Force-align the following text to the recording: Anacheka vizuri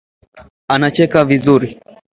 Anacheka 0.73 1.25
vizuri 1.29 1.69